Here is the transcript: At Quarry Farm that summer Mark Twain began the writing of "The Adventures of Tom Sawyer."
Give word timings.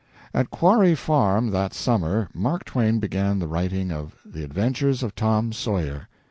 At 0.33 0.49
Quarry 0.49 0.95
Farm 0.95 1.51
that 1.51 1.75
summer 1.75 2.27
Mark 2.33 2.65
Twain 2.65 2.97
began 2.97 3.37
the 3.37 3.45
writing 3.47 3.91
of 3.91 4.15
"The 4.25 4.43
Adventures 4.43 5.03
of 5.03 5.13
Tom 5.13 5.53
Sawyer." 5.53 6.07